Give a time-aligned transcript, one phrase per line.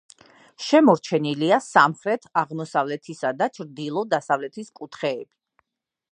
[0.67, 5.31] შემორჩენილია სამხრეთ-აღმოსავლეთისა და ჩრდილო-დასავლეთის კუთხეები.